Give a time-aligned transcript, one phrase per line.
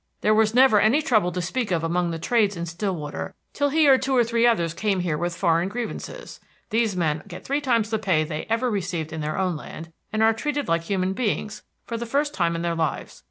[0.21, 3.85] There was never any trouble to speak of among the trades in Stillwater till he
[3.85, 6.39] and two or three others came here with foreign grievances.
[6.71, 10.23] These men get three times the pay they ever received in their own land, and
[10.23, 13.19] are treated like human beings for the first time in their lives.